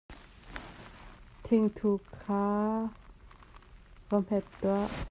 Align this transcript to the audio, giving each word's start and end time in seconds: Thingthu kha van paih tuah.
Thingthu 1.43 1.89
kha 2.21 2.41
van 4.09 4.21
paih 4.27 4.45
tuah. 4.59 4.87